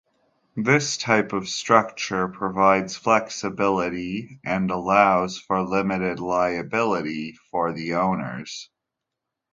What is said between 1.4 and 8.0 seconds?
structure provides flexibility and allows for limited liability for the